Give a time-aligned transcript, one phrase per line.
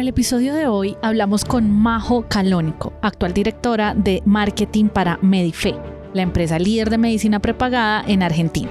[0.00, 5.74] Para el episodio de hoy hablamos con Majo Calónico, actual directora de marketing para Medife,
[6.14, 8.70] la empresa líder de medicina prepagada en Argentina.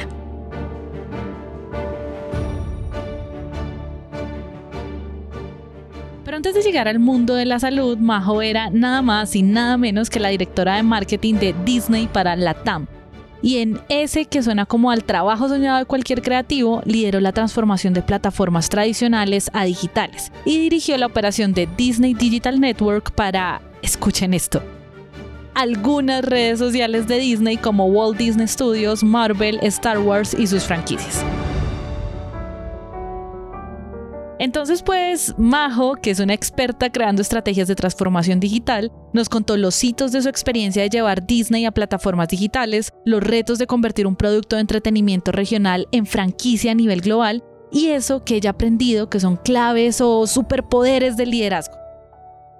[6.25, 9.77] Pero antes de llegar al mundo de la salud, Majo era nada más y nada
[9.77, 12.87] menos que la directora de marketing de Disney para Latam,
[13.41, 17.93] y en ese que suena como al trabajo soñado de cualquier creativo, lideró la transformación
[17.93, 24.33] de plataformas tradicionales a digitales y dirigió la operación de Disney Digital Network para, escuchen
[24.33, 24.61] esto,
[25.53, 31.23] algunas redes sociales de Disney como Walt Disney Studios, Marvel, Star Wars y sus franquicias.
[34.39, 39.83] Entonces, pues, Majo, que es una experta creando estrategias de transformación digital, nos contó los
[39.83, 44.15] hitos de su experiencia de llevar Disney a plataformas digitales, los retos de convertir un
[44.15, 49.09] producto de entretenimiento regional en franquicia a nivel global y eso que ella ha aprendido
[49.09, 51.75] que son claves o superpoderes del liderazgo.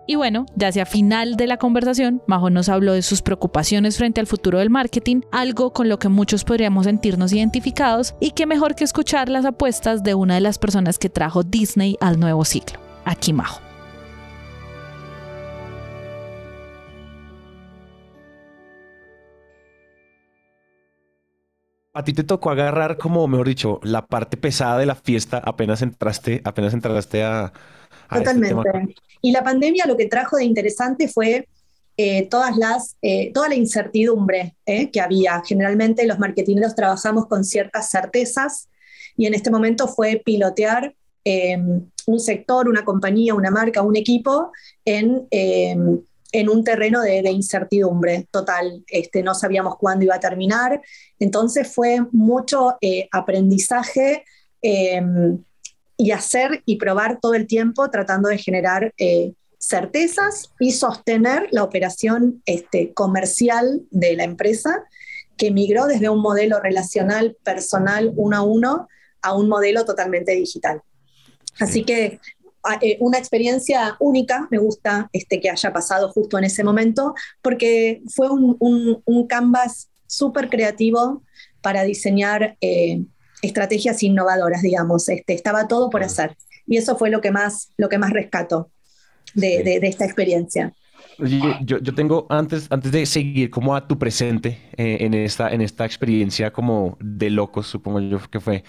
[0.10, 4.20] Y bueno, ya hacia final de la conversación, Majo nos habló de sus preocupaciones frente
[4.20, 8.74] al futuro del marketing, algo con lo que muchos podríamos sentirnos identificados y que mejor
[8.74, 12.80] que escuchar las apuestas de una de las personas que trajo Disney al nuevo ciclo.
[13.06, 13.62] Aquí Majo.
[21.94, 25.84] A ti te tocó agarrar como, mejor dicho, la parte pesada de la fiesta apenas
[25.84, 27.54] entraste, apenas entraste a,
[28.10, 28.96] Totalmente.
[29.22, 31.48] y la pandemia lo que trajo de interesante fue
[32.02, 35.44] eh, todas las, eh, toda la incertidumbre eh, que había.
[35.46, 38.70] Generalmente los marketineros trabajamos con ciertas certezas
[39.18, 44.54] y en este momento fue pilotear em, un sector, una compañía, una marca, un equipo
[44.86, 46.00] en, em,
[46.32, 48.82] en un terreno de, de, incertidumbre total.
[48.88, 50.82] Este, no sabíamos cuándo iba a terminar.
[51.20, 52.78] Entonces fue mucho
[53.12, 54.24] aprendizaje
[54.62, 55.44] em,
[56.00, 61.62] y hacer y probar todo el tiempo tratando de generar eh, certezas y sostener la
[61.62, 64.86] operación este, comercial de la empresa
[65.36, 68.88] que migró desde un modelo relacional personal uno a uno
[69.22, 70.82] a un modelo totalmente digital.
[71.60, 72.22] Así que
[72.82, 78.02] eh, una experiencia única, me gusta este, que haya pasado justo en ese momento, porque
[78.16, 78.56] fue un,
[79.06, 81.24] un, canvas súper creativo
[81.62, 83.04] para diseñar eh,
[83.42, 85.10] estrategias innovadoras, digamos.
[85.10, 86.36] Este, estaba todo por hacer.
[86.68, 88.70] Y eso fue lo que más, lo que más rescato
[89.34, 90.74] de, de, esta experiencia.
[91.20, 95.62] Yo, yo, tengo, antes, antes de seguir como a tu presente eh, en, esta, en
[95.62, 98.64] esta experiencia como de locos, supongo yo que fue,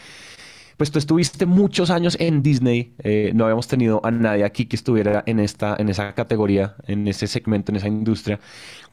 [0.81, 4.77] pues tú estuviste muchos años en Disney, eh, no habíamos tenido a nadie aquí que
[4.77, 8.41] estuviera en, esta, en esa categoría, en ese segmento, en esa industria.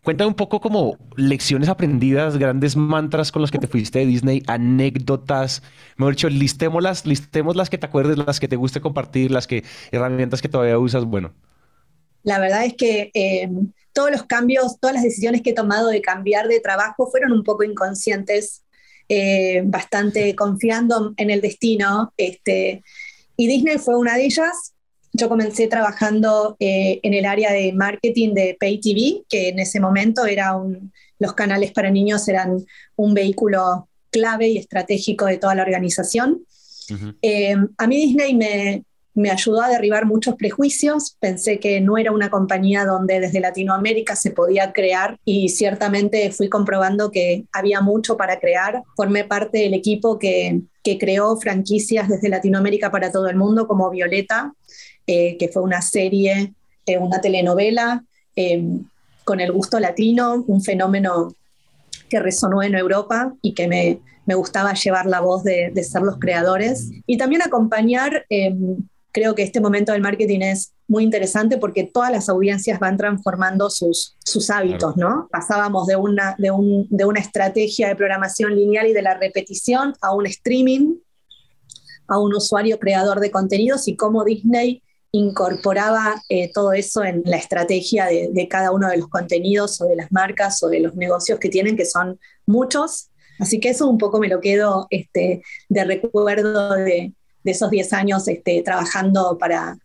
[0.04, 4.44] Cuéntame un poco como lecciones aprendidas, grandes mantras con los que te fuiste de Disney,
[4.48, 5.64] anécdotas,
[5.96, 9.64] mejor dicho, listémoslas, listemos las que te acuerdes, las que te guste compartir, las que
[9.94, 11.36] herramientas que todavía usas, bueno.
[12.24, 13.50] La verdad es que eh,
[13.94, 17.46] todos los cambios, todas las decisiones que he tomado de cambiar de trabajo fueron un
[17.46, 18.66] poco inconscientes
[19.10, 22.14] eh, bastante confiando en el destino.
[22.18, 22.84] Este,
[23.36, 24.74] y Disney fue una de ellas.
[25.14, 29.80] Yo comencé trabajando eh, en el área de marketing de Pay TV, que en ese
[29.80, 30.56] momento era
[31.20, 36.46] los canales para niños eran un vehículo clave y estratégico de toda la organización.
[37.22, 38.84] Eh, a mí Disney me,
[39.18, 41.18] me ayudó a derribar muchos prejuicios.
[41.20, 46.50] Pensé que no era una compañía donde desde Latinoamérica se podía crear y ciertamente fui
[46.50, 48.84] comprobando que había mucho para crear.
[48.96, 53.90] Formé parte del equipo que, que creó franquicias desde Latinoamérica para todo el mundo, como
[53.90, 54.54] Violeta,
[55.08, 56.54] eh, que fue una serie,
[56.86, 58.06] eh, una telenovela
[58.36, 58.64] eh,
[59.24, 61.34] con el gusto latino, un fenómeno
[62.08, 66.04] que resonó en Europa y que me, me gustaba llevar la voz de, de, ser
[66.04, 66.92] los creadores.
[67.08, 68.28] Y también acompañar
[69.18, 73.68] creo que este momento del marketing es muy interesante porque todas las audiencias van transformando
[73.72, 75.28] sus, sus hábitos, ¿no?
[75.32, 79.96] Pasábamos de una, de, un, de una estrategia de programación lineal y de la repetición
[80.02, 80.98] a un streaming,
[82.08, 87.38] a un usuario creador de contenidos y cómo Disney incorporaba eh, todo eso en la
[87.38, 91.40] estrategia de, cada uno de los contenidos o de las marcas o de los negocios
[91.40, 93.10] que tienen, que son muchos.
[93.40, 97.14] Así que eso un poco me lo quedo este, de recuerdo de,
[97.52, 99.78] esos 10 años este, trabajando para,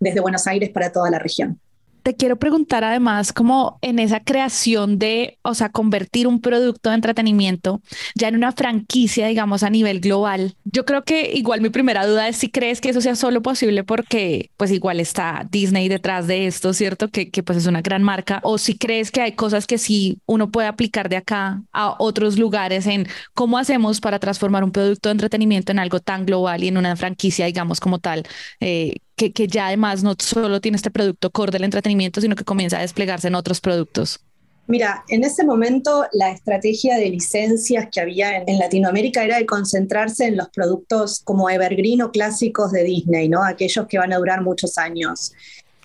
[0.00, 1.60] desde Buenos Aires para toda la región
[2.08, 6.94] te quiero preguntar además como en esa creación de, o sea, convertir un producto de
[6.94, 7.82] entretenimiento
[8.14, 10.56] ya en una franquicia, digamos, a nivel global.
[10.64, 13.84] Yo creo que igual mi primera duda es si crees que eso sea solo posible
[13.84, 17.08] porque pues igual está Disney detrás de esto, ¿cierto?
[17.10, 18.40] Que, que pues es una gran marca.
[18.42, 22.38] O si crees que hay cosas que sí uno puede aplicar de acá a otros
[22.38, 26.68] lugares en cómo hacemos para transformar un producto de entretenimiento en algo tan global y
[26.68, 28.22] en una franquicia, digamos, como tal,
[28.60, 32.78] eh, que, ya además no solo tiene este producto core del entretenimiento, sino que comienza
[32.78, 34.20] a desplegarse en otros productos?
[34.68, 40.26] Mira, en ese momento la estrategia de licencias que había en, Latinoamérica era de concentrarse
[40.26, 43.42] en los productos como evergreen o clásicos de Disney, ¿no?
[43.42, 45.32] Aquellos que van a durar muchos años.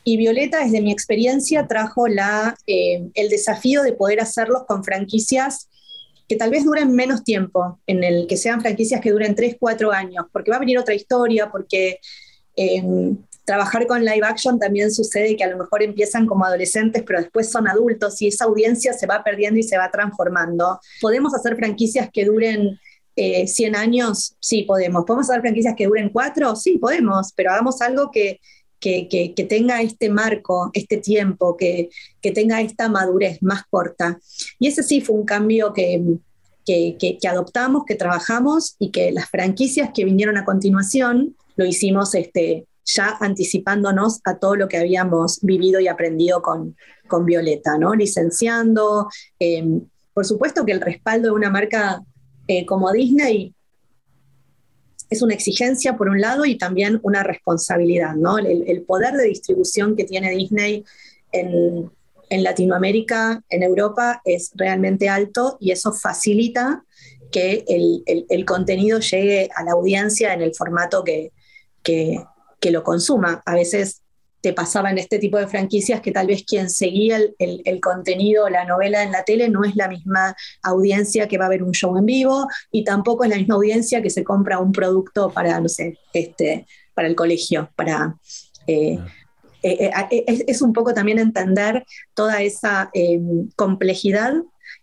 [0.03, 5.69] Y Violeta, desde mi experiencia, trajo la, eh, el desafío de poder hacerlos con franquicias
[6.27, 9.91] que tal vez duren menos tiempo, en el que sean franquicias que duren 3, 4
[9.91, 12.00] años, porque va a venir otra historia, porque
[13.46, 17.52] trabajar con live action también sucede que a lo mejor empiezan como adolescentes, pero después
[17.52, 20.80] son adultos y esa audiencia se va perdiendo y se va transformando.
[21.02, 22.80] ¿Podemos hacer franquicias que duren
[23.16, 24.36] 100 eh, años?
[24.40, 25.04] Sí, podemos.
[25.06, 26.56] ¿Podemos hacer franquicias que duren 4?
[26.56, 28.40] Sí, podemos, pero hagamos algo que,
[28.80, 31.90] que, tenga este marco, este tiempo, que,
[32.22, 34.20] que, tenga esta madurez más corta.
[34.60, 36.02] Y ese sí fue un cambio que,
[36.66, 42.66] que, adoptamos, que trabajamos y que las franquicias que vinieron a continuación lo hicimos este,
[42.86, 46.76] ya anticipándonos a todo lo que habíamos vivido y aprendido con,
[47.08, 47.94] con Violeta, ¿no?
[47.94, 49.10] Licenciando.
[49.40, 49.82] Em,
[50.14, 52.02] por supuesto que el respaldo de una marca
[52.48, 53.54] eh, como Disney
[55.10, 58.38] es una exigencia por un lado y también una responsabilidad, ¿no?
[58.38, 60.84] El, poder de distribución que tiene Disney
[61.32, 61.92] en,
[62.30, 66.84] en, Latinoamérica, en Europa, es realmente alto y eso facilita
[67.32, 71.32] que el, el contenido llegue a la audiencia en el formato que,
[71.83, 72.25] que,
[72.71, 73.44] lo consuma.
[73.45, 74.01] A veces
[74.41, 78.65] te pasaba en este tipo de franquicias que tal vez quien seguía el, contenido, la
[78.65, 81.97] novela en la tele, no es la misma audiencia que va a ver un show
[81.97, 85.68] en vivo y tampoco es la misma audiencia que se compra un producto para, no
[85.68, 88.15] sé, este, para el colegio, para...
[88.68, 88.97] Eh,
[89.62, 92.91] eh, eh, es, un poco también entender toda esa
[93.56, 94.33] complejidad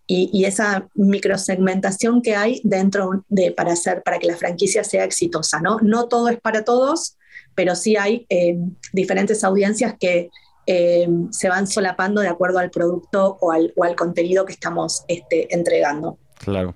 [0.06, 5.60] y, esa microsegmentación que hay dentro de para hacer para que la franquicia sea exitosa,
[5.60, 5.78] ¿no?
[5.82, 7.16] No todo es para todos,
[7.54, 8.58] pero sí hay eh,
[8.92, 10.30] diferentes audiencias que
[10.66, 15.04] eh, se van solapando de acuerdo al producto o al, o al contenido que estamos
[15.08, 16.18] este, entregando.
[16.38, 16.74] Claro.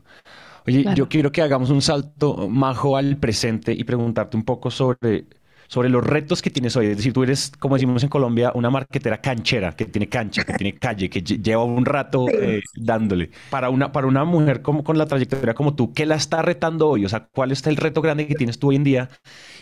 [0.66, 5.26] Oye, yo quiero que hagamos un salto, Majo, al presente y preguntarte un poco sobre
[5.68, 6.86] sobre los retos que tienes hoy.
[6.86, 10.54] Es decir, tú eres, como decimos en Colombia, una marquetera canchera, que tiene cancha, que
[10.54, 13.30] tiene calle, que lleva un rato eh, dándole.
[13.50, 16.88] Para una, para una mujer como, con la trayectoria como tú, ¿qué la está retando
[16.88, 17.04] hoy?
[17.04, 19.10] O sea, ¿cuál es el reto grande que tienes tú hoy en día?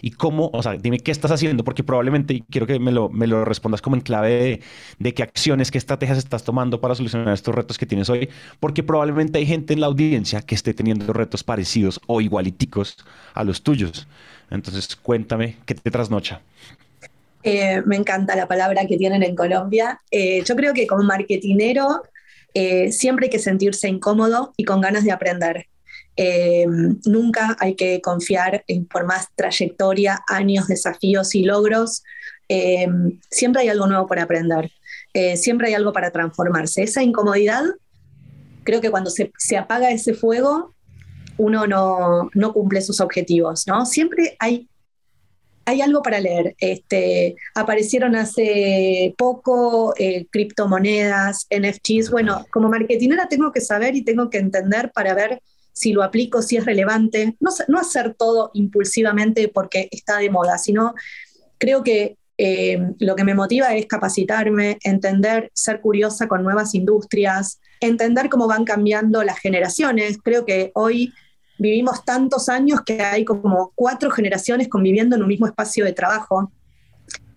[0.00, 3.08] Y cómo, o sea, dime qué estás haciendo, porque probablemente, y quiero que me lo,
[3.08, 4.60] me lo respondas como en clave de,
[4.98, 8.28] de qué acciones, qué estrategias estás tomando para solucionar estos retos que tienes hoy,
[8.60, 12.96] porque probablemente hay gente en la audiencia que esté teniendo retos parecidos o igualiticos
[13.34, 14.06] a los tuyos.
[14.52, 16.43] Entonces, cuéntame, ¿qué te trasnocha?
[17.43, 20.00] Eh, me encanta la palabra que tienen en Colombia.
[20.10, 22.03] Eh, yo creo que como marketinero
[22.55, 25.67] eh, siempre hay que sentirse incómodo y con ganas de aprender.
[27.06, 32.03] nunca hay que confiar en por más trayectoria, años, desafíos y logros.
[33.31, 34.70] siempre hay algo nuevo para aprender.
[35.36, 36.82] siempre hay algo para transformarse.
[36.82, 37.65] Esa incomodidad,
[38.62, 40.74] creo que cuando se apaga ese fuego,
[41.39, 43.86] uno no, cumple sus objetivos, ¿no?
[43.86, 44.69] Siempre hay,
[45.65, 46.55] hay algo para leer.
[46.58, 52.10] Este, aparecieron hace poco eh, criptomonedas, NFTs.
[52.10, 56.43] Bueno, como marketingera tengo que saber y tengo que entender para ver si lo aplico,
[56.43, 57.36] si es relevante.
[57.41, 60.94] No, no hacer todo impulsivamente porque está de moda, sino
[61.58, 67.60] creo que eh, lo que me motiva es capacitarme, entender, ser curiosa con nuevas industrias,
[67.86, 70.19] entender cómo van cambiando las generaciones.
[70.22, 71.12] Creo que hoy
[71.58, 76.51] vivimos tantos años que hay como cuatro generaciones conviviendo en un mismo espacio de trabajo.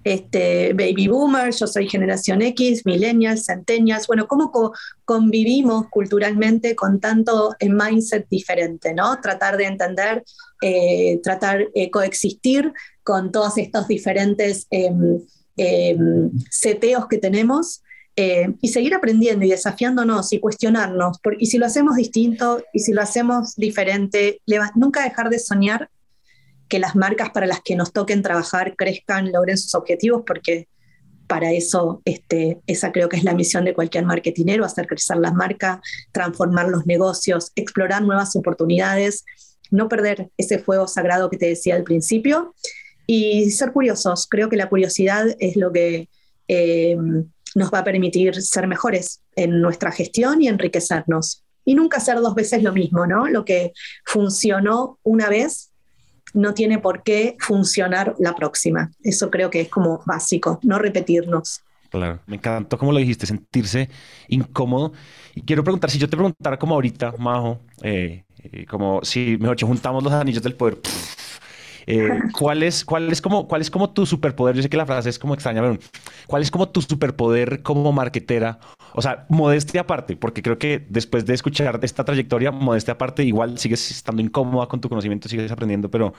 [0.04, 4.52] Este, baby boomers, yo soy generación X, millennials, centennials, bueno, cómo
[5.04, 9.20] convivimos culturalmente con tanto en mindset diferente, ¿no?
[9.20, 10.24] Tratar de entender,
[10.62, 12.72] eh, tratar de coexistir
[13.04, 15.22] con todos estos diferentes em,
[15.58, 17.82] em, seteos que tenemos
[18.18, 21.20] eh, y seguir aprendiendo y desafiándonos y cuestionarnos.
[21.38, 24.42] y si lo hacemos distinto y si lo hacemos diferente,
[24.76, 25.90] nunca dejar de soñar
[26.70, 30.68] que las marcas para las que nos toquen trabajar crezcan, logren sus objetivos, porque
[31.28, 35.34] para eso este, esa creo que es la misión de cualquier marketinero, hacer crecer las
[35.34, 35.80] marcas,
[36.12, 39.26] transformar los negocios, explorar nuevas oportunidades,
[39.72, 42.56] no perder ese fuego sagrado que te decía al principio
[43.08, 44.28] y ser curiosos.
[44.30, 46.10] Creo que la curiosidad es lo que
[46.48, 46.98] eh,
[47.56, 51.44] nos va a permitir ser mejores en nuestra gestión y enriquecernos.
[51.64, 53.28] Y nunca hacer dos veces lo mismo, ¿no?
[53.28, 53.74] Lo que
[54.06, 55.72] funcionó una vez
[56.34, 58.92] no tiene por qué funcionar la próxima.
[59.02, 61.62] Eso creo que es como básico, no repetirnos.
[61.90, 63.90] Claro, me encantó como lo dijiste, sentirse
[64.28, 64.92] incómodo.
[65.34, 69.60] Y quiero preguntar, si yo te preguntara como ahorita, Majo, eh, eh, como si, mejor
[69.62, 70.78] juntamos los anillos del poder,
[71.88, 74.56] eh, ¿cuál, es, cuál, es como, ¿Cuál es como tu superpoder?
[74.56, 75.78] Yo sé que la frase es como extraña, pero
[76.28, 78.60] ¿cuál es como tu superpoder como marketera?
[78.94, 83.58] O sea, modestia aparte, porque creo que después de escuchar esta trayectoria, modestia aparte, igual
[83.58, 86.14] sigues estando incómoda con tu conocimiento, sigues aprendiendo, pero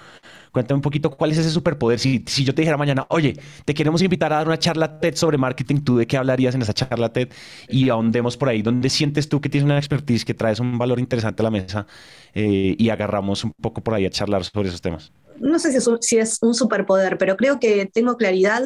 [0.53, 1.99] cuéntame un poquito cuál es ese superpoder.
[1.99, 5.15] Si, si yo te dijera mañana, oye, te queremos invitar a dar una charla TED
[5.15, 7.31] sobre marketing, ¿tú de qué hablarías en esa charla TED?
[7.69, 11.01] Y ahondemos por ahí, ¿dónde sientes tú que tienes una expertise, que traes un valor
[11.01, 11.87] interesante a la mesa
[12.35, 15.13] eh, y agarramos un poco por ahí a charlar sobre esos temas?
[15.41, 18.63] No sé si es, un, superpoder, pero creo que tengo claridad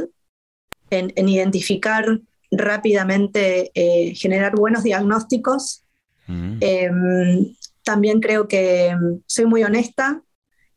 [0.91, 5.85] en, identificar rápidamente, eh, generar buenos diagnósticos.
[6.27, 6.57] Mm.
[6.61, 8.95] Em, también creo que
[9.27, 10.23] soy muy honesta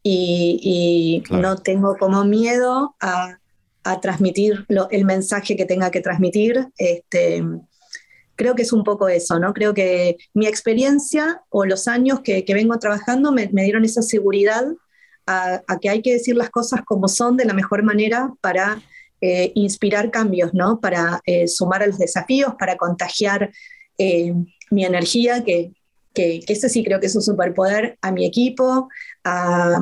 [0.02, 3.38] y, no tengo como miedo a,
[4.02, 6.70] transmitir el mensaje que tenga que transmitir.
[6.78, 7.44] Este,
[8.36, 9.54] creo que es un poco eso, ¿no?
[9.54, 14.66] Creo que mi experiencia o los años que, vengo trabajando me, me, dieron esa seguridad
[15.25, 18.82] a, que hay que decir las cosas como son de la mejor manera para
[19.22, 20.80] eh, inspirar cambios, ¿no?
[20.80, 23.51] Para eh, sumar a los desafíos, para contagiar
[23.98, 24.34] eh,
[24.70, 25.72] mi energía, que,
[26.13, 28.89] que, ese sí creo que es un superpoder, a mi equipo,
[29.24, 29.80] a,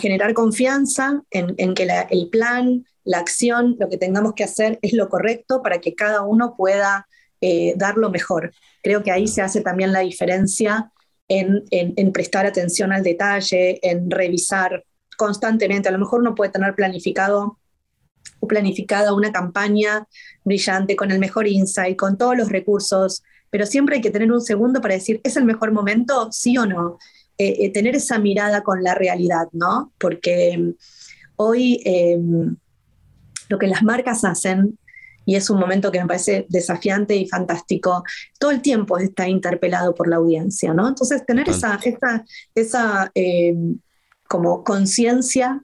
[0.00, 5.10] generar confianza en, que el plan, la acción, lo que tengamos que hacer es lo
[5.10, 7.06] correcto para que cada uno pueda
[7.76, 8.54] dar lo mejor.
[8.82, 10.90] Creo que ahí se hace también la diferencia
[11.28, 14.84] en, prestar atención al detalle, en revisar
[15.16, 15.88] constantemente.
[15.88, 17.58] A lo mejor uno puede tener planificado
[18.46, 20.06] planificada una campaña
[20.44, 24.40] brillante con el mejor insight, con todos los recursos, pero siempre hay que tener un
[24.40, 26.30] segundo para decir, ¿es el mejor momento?
[26.30, 26.98] Sí o no.
[27.38, 29.92] Eh, eh, tener esa mirada con la realidad, ¿no?
[29.98, 30.70] Porque mm,
[31.36, 32.18] hoy eh,
[33.48, 34.78] lo que las marcas hacen
[35.24, 38.04] y es un momento que me parece desafiante y fantástico.
[38.38, 40.88] Todo el tiempo está interpelado por la audiencia, ¿no?
[40.88, 43.54] Entonces, tener esa, esa, esa eh,
[44.28, 45.62] como conciencia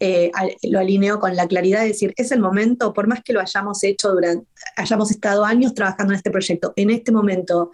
[0.00, 0.30] eh,
[0.62, 3.82] lo alineo con la claridad de decir, es el momento, por más que lo hayamos
[3.82, 4.46] hecho durante,
[4.76, 7.72] hayamos estado años trabajando en este proyecto, en este momento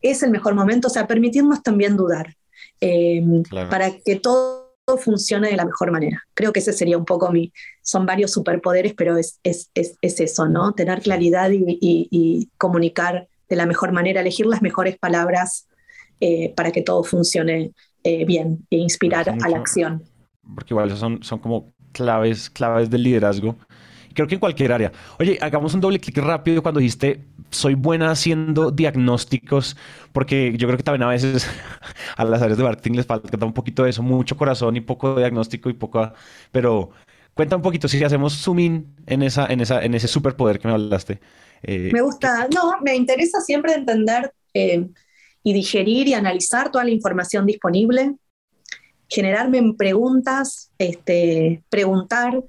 [0.00, 2.34] es el mejor momento, o sea, permitirnos también dudar,
[2.80, 3.22] eh,
[3.68, 4.59] para que todo
[4.96, 6.22] funcione de la mejor manera.
[6.34, 10.20] Creo que ese sería un poco mi, son varios superpoderes, pero es, es, es, es
[10.20, 10.72] eso, ¿no?
[10.72, 15.68] Tener claridad y, y, comunicar de la mejor manera, elegir las mejores palabras
[16.20, 17.72] eh, para que todo funcione
[18.04, 20.04] eh, bien e inspirar a la acción.
[20.54, 23.56] Porque igual son, son como claves, claves del liderazgo
[24.14, 24.92] creo que en cualquier área.
[25.18, 29.76] Oye, hagamos un doble clic rápido cuando dijiste, soy buena haciendo diagnósticos,
[30.12, 31.46] porque yo creo que también a veces
[32.16, 35.16] a las áreas de marketing les falta un poquito de eso, mucho corazón y poco
[35.16, 36.12] diagnóstico y poco...
[36.52, 36.90] Pero
[37.34, 40.68] cuenta un poquito si hacemos zoom in en, esa, en, esa, en ese superpoder que
[40.68, 41.20] me hablaste.
[41.62, 44.88] Eh, me gusta, no, me interesa siempre entender eh,
[45.42, 48.14] y digerir y analizar toda la información disponible,
[49.08, 52.42] generarme preguntas, este, preguntar,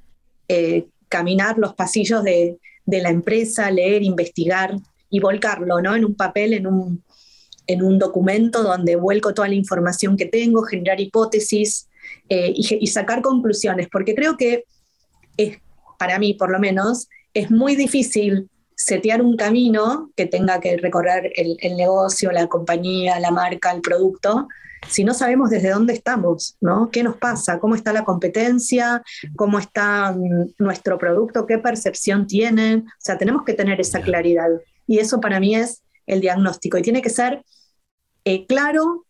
[0.48, 4.76] eh, caminar los pasillos de, la empresa, leer, investigar
[5.10, 5.96] y volcarlo ¿no?
[5.96, 7.04] en un papel, en un,
[7.68, 11.90] en un documento donde vuelco toda la información que tengo, generar hipótesis
[12.30, 14.64] eh, y, sacar conclusiones, porque creo que
[15.38, 15.58] es,
[16.00, 18.50] para mí por lo menos, es muy difícil
[18.86, 23.82] setear un camino que tenga que recorrer el, el negocio, la compañía, la marca, el
[23.82, 24.48] producto,
[24.88, 26.90] si no sabemos desde dónde estamos, ¿no?
[26.92, 27.60] ¿Qué nos pasa?
[27.60, 29.04] ¿Cómo está la competencia?
[29.36, 31.46] ¿Cómo está mm, nuestro producto?
[31.46, 32.86] ¿Qué percepción tienen?
[32.88, 34.50] O sea, tenemos que tener esa claridad.
[34.88, 36.78] Y eso para mí es el diagnóstico.
[36.78, 37.44] Y tiene que ser
[38.26, 39.06] eh, claro,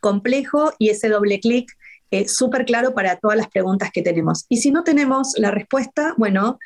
[0.00, 1.70] complejo y ese doble clic
[2.10, 4.46] eh, súper claro para todas las preguntas que tenemos.
[4.48, 6.58] Y si no tenemos la respuesta, bueno,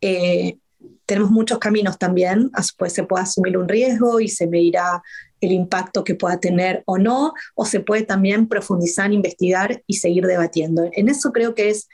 [0.00, 0.58] eh,
[1.06, 5.02] tenemos muchos caminos también, pues se puede asumir un riesgo y se medirá
[5.40, 10.26] el impacto que pueda tener o no, o se puede también profundizar, investigar y seguir
[10.26, 10.88] debatiendo.
[10.92, 11.88] En eso creo que es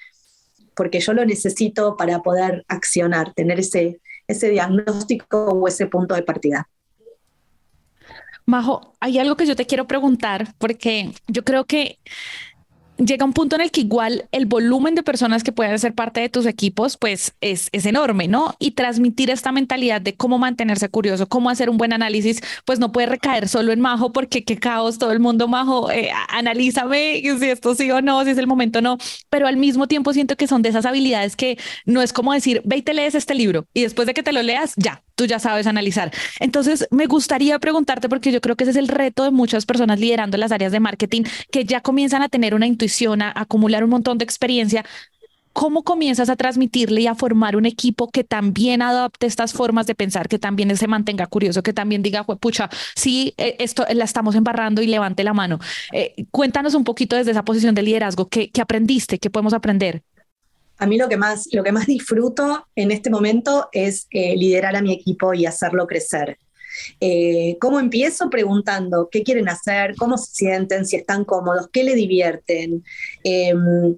[0.74, 6.22] porque yo lo necesito para poder accionar, tener ese, ese diagnóstico o ese punto de
[6.22, 6.68] partida.
[8.46, 11.98] Majo, hay algo que yo te quiero preguntar, porque yo creo que
[12.98, 16.20] llega un punto en el que igual el volumen de personas que pueden ser parte
[16.20, 18.54] de tus equipos, pues es, es enorme, ¿no?
[18.58, 22.92] Y transmitir esta mentalidad de cómo mantenerse curioso, cómo hacer un buen análisis, pues no
[22.92, 27.46] puede recaer solo en Majo, porque qué caos, todo el mundo Majo, eh, analízame si
[27.48, 28.98] esto sí o no, si es el momento o no,
[29.30, 32.62] pero al mismo tiempo siento que son de esas habilidades que no es como decir,
[32.64, 35.26] ve y te lees este libro y después de que te lo leas, ya, tú
[35.26, 36.12] ya sabes analizar.
[36.40, 40.00] Entonces, me gustaría preguntarte, porque yo creo que ese es el reto de muchas personas
[40.00, 43.90] liderando las áreas de marketing, que ya comienzan a tener una intuición, a acumular un
[43.90, 44.84] montón de experiencia.
[45.52, 49.94] ¿Cómo comienzas a transmitirle y a formar un equipo que también adopte estas formas de
[49.94, 54.34] pensar, que también se mantenga curioso, que también diga, pucha, sí, eh, esto la estamos
[54.34, 55.60] embarrando y levante la mano?
[55.92, 59.18] Eh, cuéntanos un poquito desde esa posición de liderazgo, ¿qué, qué aprendiste?
[59.20, 60.02] ¿Qué podemos aprender?
[60.78, 64.76] A mí lo que más, lo que más disfruto en este momento es eh, liderar
[64.76, 66.38] a mi equipo y hacerlo crecer.
[67.00, 68.30] Eh, ¿Cómo empiezo?
[68.30, 72.84] Preguntando qué quieren hacer, cómo se sienten, si están cómodos, qué le divierten.
[73.22, 73.96] Em,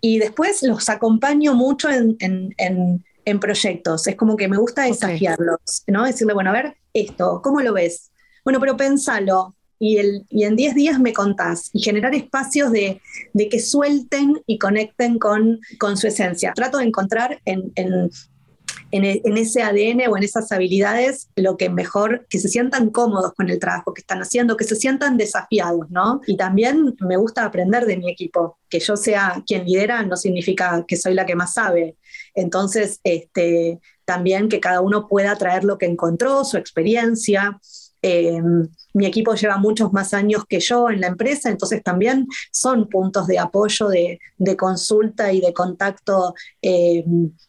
[0.00, 3.04] y después los acompaño mucho en,
[3.40, 4.06] proyectos.
[4.06, 6.06] Es como que me gusta desafiarlos, ¿no?
[6.06, 8.10] Decirle, bueno, a ver, esto, ¿cómo lo ves?
[8.42, 13.00] Bueno, pero pensalo, y, el, y en 10 días me contás y generar espacios de,
[13.32, 16.52] de que suelten y conecten con, con, su esencia.
[16.54, 18.10] Trato de encontrar en, en,
[18.90, 23.50] en, ese ADN o en esas habilidades lo que mejor, que se sientan cómodos con
[23.50, 26.20] el trabajo que están haciendo, que se sientan desafiados, ¿no?
[26.26, 28.58] Y también me gusta aprender de mi equipo.
[28.68, 31.96] Que yo sea quien lidera no significa que soy la que más sabe.
[32.34, 37.58] Entonces, este, también que cada uno pueda traer lo que encontró, su experiencia.
[38.02, 38.40] Eh,
[38.94, 43.26] mi equipo lleva muchos más años que yo en la empresa, entonces también son puntos
[43.26, 44.18] de apoyo, de,
[44.56, 47.04] consulta y de contacto eh,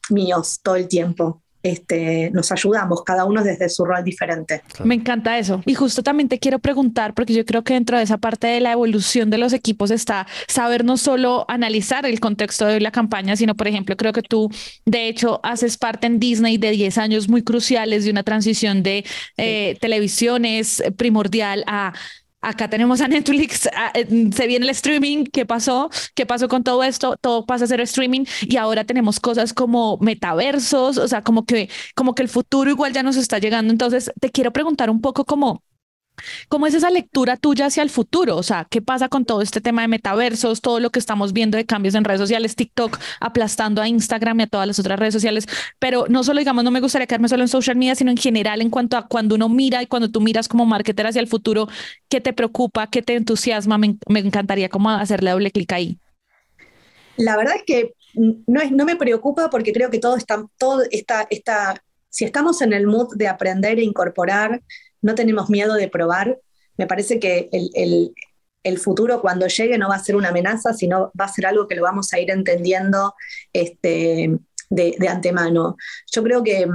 [0.10, 4.61] míos todo el tiempo este, nos ayudamos, cada uno desde su rol diferente.
[4.83, 5.61] Me encanta eso.
[5.65, 8.59] Y justo también te quiero preguntar, porque yo creo que dentro de esa parte de
[8.59, 13.35] la evolución de los equipos está saber no solo analizar el contexto de la campaña,
[13.35, 14.49] sino, por ejemplo, creo que tú,
[14.85, 19.05] de hecho, haces parte en Disney de 10 años muy cruciales de una transición de
[19.37, 21.93] eh, televisiones primordial a
[22.41, 25.89] acá tenemos a Netflix, eh, se viene el streaming, ¿qué pasó?
[26.15, 27.15] ¿Qué pasó con todo esto?
[27.21, 31.69] Todo pasa a ser streaming y ahora tenemos cosas como metaversos, o sea, como que,
[31.95, 33.71] como que el futuro igual ya nos está llegando.
[33.71, 35.63] Entonces, te quiero preguntar un poco como
[36.48, 38.38] ¿Cómo es esa lectura tuya hacia el futuro?
[38.38, 41.58] O sea, ¿qué pasa con todo este tema de metaversos, todo lo que estamos viendo
[41.58, 45.14] de cambios en redes sociales, TikTok aplastando a Instagram y a todas las otras redes
[45.14, 45.48] sociales?
[45.79, 48.62] Pero no solo, digamos, no me gustaría quedarme solo en social media, sino en general
[48.62, 51.68] en cuanto a cuando uno mira y cuando tú miras como marketer hacia el futuro,
[52.10, 53.77] ¿qué te preocupa, qué te entusiasma?
[53.77, 55.98] Me, encantaría como hacerle doble clic ahí.
[57.18, 60.84] La verdad es que no, es, no me preocupa porque creo que todo está, todo
[60.90, 64.61] está, está, si estamos en el mood de aprender e incorporar,
[65.01, 66.39] no tenemos miedo de probar.
[66.77, 68.13] Me parece que el,
[68.79, 71.75] futuro cuando llegue no va a ser una amenaza, sino va a ser algo que
[71.75, 73.15] lo vamos a ir entendiendo
[73.53, 74.37] este,
[74.69, 75.75] de, antemano.
[76.11, 76.67] Yo creo que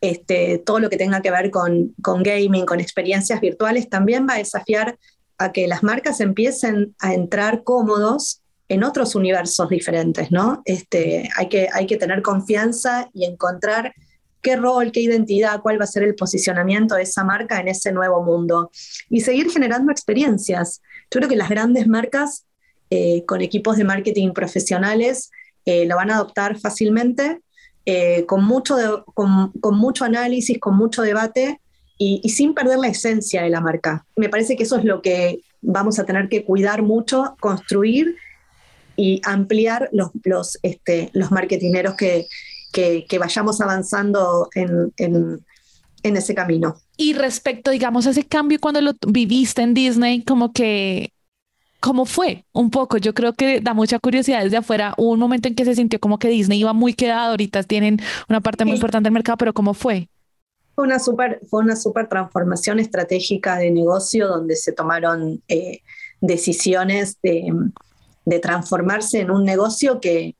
[0.00, 4.38] este, todo lo que tenga que ver con, gaming, con experiencias virtuales, también va a
[4.38, 4.98] desafiar
[5.38, 10.62] a que las marcas empiecen a entrar cómodos en otros universos diferentes, ¿no?
[10.64, 13.94] Este, hay que tener confianza y encontrar
[14.46, 17.90] qué rol, qué identidad, cuál va a ser el posicionamiento de esa marca en ese
[17.90, 18.70] nuevo mundo.
[19.10, 20.80] Y seguir generando experiencias.
[21.10, 22.46] Yo creo que las grandes marcas
[22.90, 25.32] eh, con equipos de marketing profesionales
[25.64, 27.40] eh, lo van a adoptar fácilmente,
[27.86, 31.60] eh, con, mucho con, mucho análisis, con mucho debate
[31.98, 34.06] y, sin perder la esencia de la marca.
[34.14, 38.14] Me parece que eso es lo que vamos a tener que cuidar mucho, construir
[38.94, 42.28] y ampliar los, los, este, los marketineros que,
[42.76, 45.42] que, vayamos avanzando en, en,
[46.02, 46.76] ese camino.
[46.96, 51.12] Y respecto, digamos, a ese cambio cuando lo viviste en Disney, como que,
[51.80, 52.44] ¿cómo fue?
[52.52, 54.94] Un poco, yo creo que da mucha curiosidad desde afuera.
[54.98, 57.98] Hubo un momento en que se sintió como que Disney iba muy quedado, ahorita tienen
[58.28, 60.08] una parte muy importante del mercado, pero ¿cómo fue?
[60.76, 65.80] Fue una super, fue una super transformación estratégica de negocio donde se tomaron eh,
[66.20, 67.52] decisiones de,
[68.26, 70.36] de transformarse en un negocio que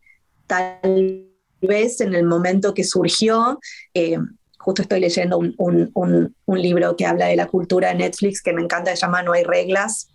[0.46, 1.26] tal
[1.60, 3.58] vez en el momento que surgió,
[3.94, 4.18] eh,
[4.58, 8.90] justo estoy leyendo un, libro que habla de la cultura de Netflix que me encanta,
[8.94, 10.08] se llama No hay reglas,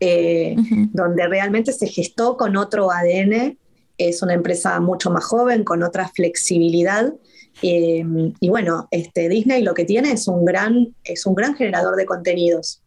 [0.00, 0.56] eh,
[0.92, 3.56] donde realmente se gestó con otro ADN,
[3.96, 7.12] es una empresa mucho más joven, con otra flexibilidad.
[7.62, 8.04] Eh,
[8.40, 12.06] y bueno, este, Disney lo que tiene es un, gran, es un gran generador de
[12.06, 12.82] contenidos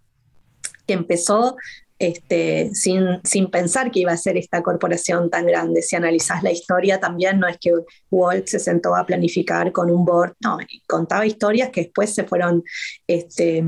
[0.86, 1.56] que empezó
[2.00, 5.82] este, sin, sin, pensar que iba a ser esta corporación tan grande.
[5.82, 7.72] Si analizás la historia también, no es que
[8.12, 10.58] Walt se sentó a planificar con un board, no,
[10.88, 12.64] contaba historias que después se fueron
[13.08, 13.64] este,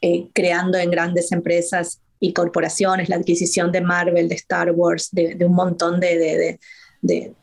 [0.00, 5.36] eh, creando en grandes empresas y corporaciones, la adquisición de Marvel, de Star Wars, de,
[5.44, 6.58] un montón de,
[7.00, 7.34] de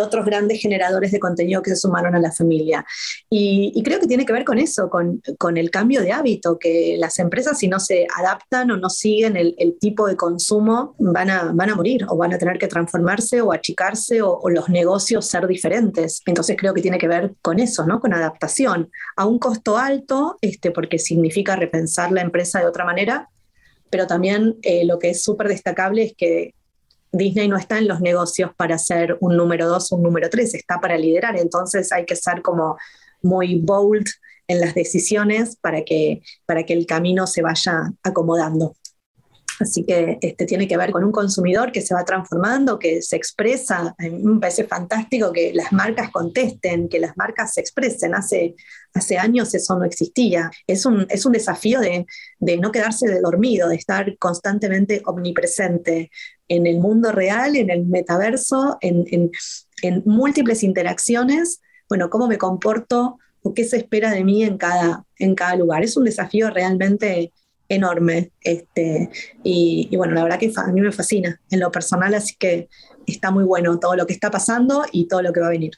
[0.00, 2.84] otros grandes generadores de contenido que se sumaron a la familia.
[3.30, 5.20] Y, creo que tiene que ver con eso, con,
[5.56, 9.54] el cambio de hábito, que las empresas si no se adaptan o no siguen el,
[9.80, 13.52] tipo de consumo, van a, van a morir o van a tener que transformarse o
[13.52, 16.22] achicarse o, los negocios ser diferentes.
[16.26, 18.00] Entonces creo que tiene que ver con eso, ¿no?
[18.00, 23.28] Con adaptación a un costo alto, este, porque significa repensar la empresa de otra manera,
[23.90, 26.54] pero también eh, lo que es súper destacable es que
[27.16, 30.80] Disney no está en los negocios para ser un número dos un número tres, está
[30.80, 31.38] para liderar.
[31.38, 32.76] Entonces hay que ser como
[33.22, 34.06] muy bold
[34.48, 38.76] en las decisiones para que, para que el camino se vaya acomodando.
[39.58, 43.16] Así que este, tiene que ver con un consumidor que se va transformando, que se
[43.16, 43.94] expresa.
[43.98, 48.14] A mí me parece fantástico que las marcas contesten, que las marcas se expresen.
[48.14, 48.54] Hace,
[48.92, 50.50] hace años eso no existía.
[50.66, 52.06] Es un, es un desafío de,
[52.38, 56.10] de no quedarse dormido, de estar constantemente omnipresente
[56.48, 59.30] en el mundo real, en el metaverso, en, en,
[59.82, 61.60] en múltiples interacciones.
[61.88, 65.84] Bueno, cómo me comporto o qué se espera de mí en cada, en cada lugar.
[65.84, 67.32] Es un desafío realmente
[67.68, 68.32] enorme.
[68.40, 69.10] Este,
[69.42, 72.68] y, bueno, la verdad que a mí me fascina en lo personal, así que
[73.06, 75.72] está muy bueno todo lo que está pasando y todo lo que va a venir.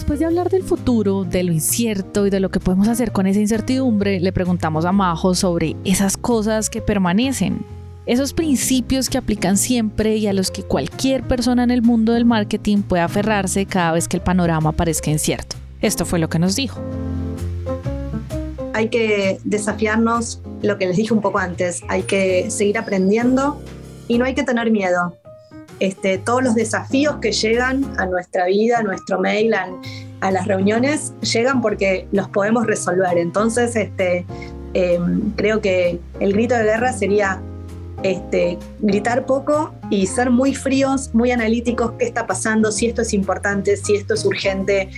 [0.00, 3.26] Después de hablar del futuro, de lo incierto y de lo que podemos hacer con
[3.26, 7.58] esa incertidumbre, le preguntamos a Majo sobre esas cosas que permanecen,
[8.06, 12.24] esos principios que aplican siempre y a los que cualquier persona en el mundo del
[12.24, 15.56] marketing puede aferrarse cada vez que el panorama parezca incierto.
[15.82, 16.80] Esto fue lo que nos dijo.
[18.72, 23.60] Hay que desafiarnos, lo que les dije un poco antes, hay que seguir aprendiendo
[24.08, 25.19] y no hay que tener miedo.
[25.80, 31.14] Este, todos los desafíos que llegan a nuestra vida, a nuestro mail, a, las reuniones,
[31.22, 33.16] llegan porque los podemos resolver.
[33.16, 34.26] Entonces, este,
[34.74, 37.40] em, creo que el grito de guerra sería
[38.02, 43.12] este, gritar poco y ser muy fríos, muy analíticos, qué está pasando, si esto es
[43.12, 44.88] importante, si esto es urgente,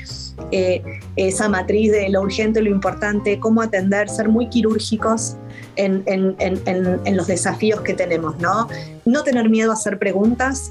[0.50, 0.82] eh,
[1.16, 5.36] esa matriz de lo urgente, lo importante, cómo atender, ser muy quirúrgicos
[5.76, 6.04] en,
[7.16, 8.68] los desafíos que tenemos, ¿no?
[9.04, 10.70] No tener miedo a hacer preguntas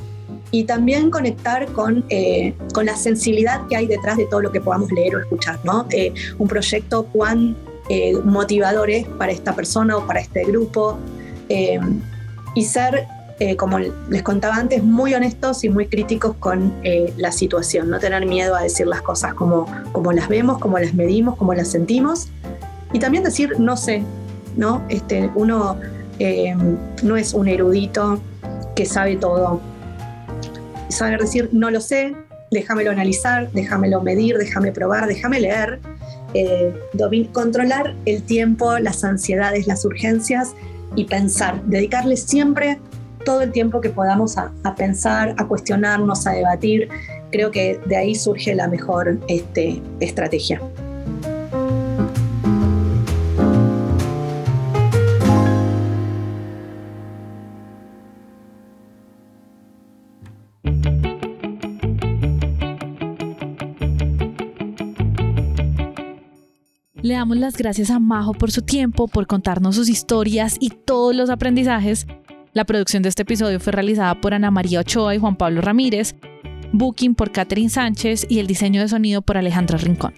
[0.52, 4.92] y también conectar con, eh, la sensibilidad que hay detrás de todo lo que podamos
[4.92, 5.86] leer o escuchar, ¿no?
[5.92, 7.58] Eh, un proyecto cuán
[8.24, 10.98] motivador es para esta persona o para este grupo
[12.54, 13.08] y ser,
[13.40, 18.00] eh, como les contaba antes, muy honestos y muy críticos con eh, la situación, no
[18.00, 21.70] tener miedo a decir las cosas como, como las vemos, como las medimos, como las
[21.70, 22.28] sentimos,
[22.94, 24.04] y también decir no sé,
[24.58, 24.84] ¿no?
[24.90, 25.78] Este, uno
[26.20, 26.56] eh,
[27.04, 28.22] no es un erudito
[28.76, 29.62] que sabe todo.
[30.90, 32.14] Saber decir no lo sé,
[32.52, 35.80] déjamelo analizar, déjamelo medir, déjame probar, déjame leer,
[37.32, 40.54] controlar el tiempo, las ansiedades, las urgencias
[40.96, 42.80] y pensar, dedicarle siempre
[43.26, 46.90] todo el tiempo que podamos a, pensar, a cuestionarnos, a debatir.
[47.32, 50.62] Creo que de ahí surge la mejor este, estrategia.
[67.22, 71.30] Damos las gracias a Majo por su tiempo, por contarnos sus historias y todos los
[71.30, 72.08] aprendizajes.
[72.54, 76.16] La producción de este episodio fue realizada por Ana María Ochoa y Juan Pablo Ramírez,
[76.74, 80.16] booking por Catherine Sánchez y el diseño de sonido por Alejandra Rincón.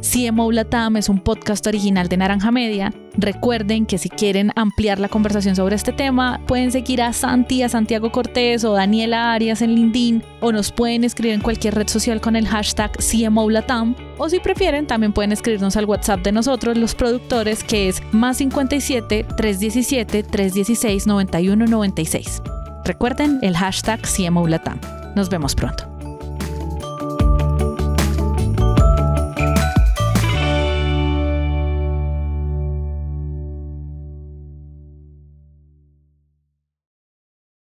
[0.00, 2.92] CMO Latam es un podcast original de Naranja Media.
[3.14, 7.68] Recuerden que si quieren ampliar la conversación sobre este tema, pueden seguir a Santi, a
[7.68, 12.20] Santiago Cortés o Daniela Arias en LinkedIn o nos pueden escribir en cualquier red social
[12.20, 16.78] con el hashtag CMO Latam o si prefieren también pueden escribirnos al WhatsApp de nosotros
[16.78, 22.42] los productores que es más 57 317 316 9196.
[22.84, 24.80] Recuerden el hashtag CMO Latam.
[25.14, 25.89] Nos vemos pronto.